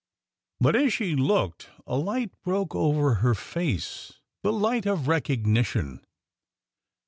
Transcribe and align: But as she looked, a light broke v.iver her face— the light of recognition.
But 0.59 0.75
as 0.75 0.91
she 0.93 1.15
looked, 1.15 1.69
a 1.85 1.95
light 1.95 2.31
broke 2.41 2.73
v.iver 2.73 3.17
her 3.21 3.35
face— 3.35 4.13
the 4.41 4.51
light 4.51 4.87
of 4.87 5.07
recognition. 5.07 6.03